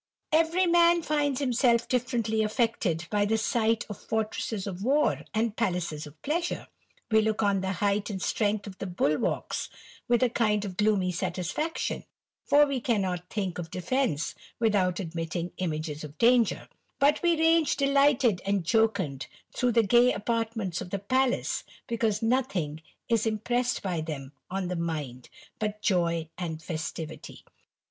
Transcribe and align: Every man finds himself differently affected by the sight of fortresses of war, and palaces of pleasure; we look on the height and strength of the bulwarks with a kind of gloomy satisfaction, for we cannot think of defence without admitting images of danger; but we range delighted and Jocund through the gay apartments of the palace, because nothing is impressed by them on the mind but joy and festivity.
Every 0.31 0.65
man 0.65 1.03
finds 1.03 1.39
himself 1.39 1.87
differently 1.87 2.41
affected 2.41 3.05
by 3.11 3.25
the 3.25 3.37
sight 3.37 3.85
of 3.87 4.01
fortresses 4.01 4.65
of 4.65 4.83
war, 4.83 5.21
and 5.31 5.55
palaces 5.55 6.07
of 6.07 6.19
pleasure; 6.23 6.67
we 7.11 7.21
look 7.21 7.43
on 7.43 7.61
the 7.61 7.73
height 7.73 8.09
and 8.09 8.19
strength 8.19 8.65
of 8.65 8.79
the 8.79 8.87
bulwarks 8.87 9.69
with 10.07 10.23
a 10.23 10.27
kind 10.29 10.65
of 10.65 10.75
gloomy 10.75 11.11
satisfaction, 11.11 12.03
for 12.43 12.65
we 12.65 12.81
cannot 12.81 13.29
think 13.29 13.59
of 13.59 13.69
defence 13.69 14.33
without 14.57 14.99
admitting 14.99 15.51
images 15.57 16.03
of 16.03 16.17
danger; 16.17 16.67
but 16.97 17.21
we 17.21 17.37
range 17.37 17.75
delighted 17.75 18.41
and 18.43 18.63
Jocund 18.65 19.27
through 19.53 19.73
the 19.73 19.83
gay 19.83 20.11
apartments 20.13 20.81
of 20.81 20.89
the 20.89 20.97
palace, 20.97 21.63
because 21.85 22.23
nothing 22.23 22.81
is 23.07 23.27
impressed 23.27 23.83
by 23.83 24.01
them 24.01 24.31
on 24.49 24.67
the 24.67 24.75
mind 24.75 25.29
but 25.59 25.79
joy 25.83 26.27
and 26.39 26.59
festivity. 26.63 27.45